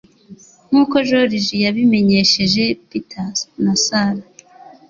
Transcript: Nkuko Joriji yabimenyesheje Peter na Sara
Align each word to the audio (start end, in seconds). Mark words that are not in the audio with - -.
Nkuko 0.69 0.95
Joriji 1.07 1.55
yabimenyesheje 1.65 2.63
Peter 2.89 3.27
na 3.63 3.73
Sara 3.83 4.23